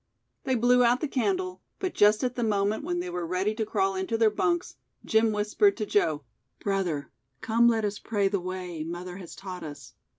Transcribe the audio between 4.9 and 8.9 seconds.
Jim whispered to Joe: "Brother, come let us pray the way,